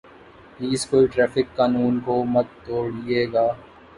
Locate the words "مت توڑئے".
2.33-3.21